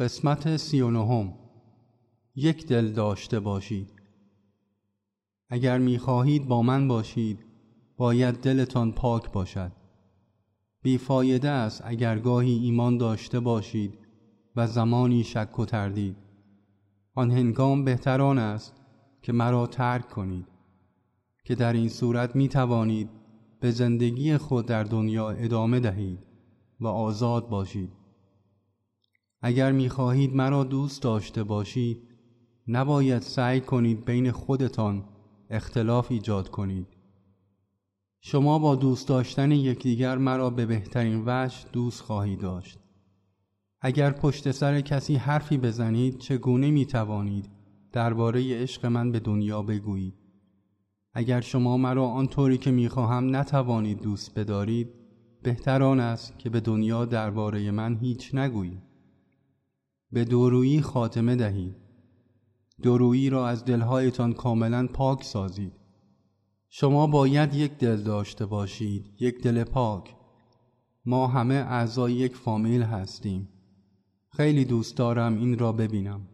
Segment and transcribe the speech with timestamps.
[0.00, 1.34] قسمت سی و نهم.
[2.34, 3.92] یک دل داشته باشید.
[5.48, 7.44] اگر می‌خواهید با من باشید
[7.96, 9.72] باید دلتان پاک باشد.
[10.82, 13.98] بیفایده است اگر گاهی ایمان داشته باشید
[14.56, 16.16] و زمانی شک و تردید.
[17.14, 18.74] آن هنگام بهتران است
[19.22, 20.46] که مرا ترک کنید.
[21.44, 23.10] که در این صورت می توانید
[23.60, 26.18] به زندگی خود در دنیا ادامه دهید
[26.80, 28.07] و آزاد باشید.
[29.40, 32.08] اگر می‌خواهید مرا دوست داشته باشید
[32.68, 35.04] نباید سعی کنید بین خودتان
[35.50, 36.86] اختلاف ایجاد کنید.
[38.20, 42.78] شما با دوست داشتن یکدیگر مرا به بهترین وجه دوست خواهید داشت.
[43.80, 47.50] اگر پشت سر کسی حرفی بزنید چگونه می توانید
[47.92, 50.14] درباره عشق من به دنیا بگویید؟
[51.14, 54.94] اگر شما مرا آنطوری که می‌خواهم نتوانید دوست بدارید
[55.42, 58.87] بهتر آن است که به دنیا درباره من هیچ نگویید.
[60.12, 61.76] به دورویی خاتمه دهید.
[62.82, 65.72] دورویی را از دلهایتان کاملا پاک سازید.
[66.68, 70.14] شما باید یک دل داشته باشید یک دل پاک.
[71.04, 73.48] ما همه اعضای یک فامیل هستیم.
[74.36, 76.28] خیلی دوست دارم این را ببینم.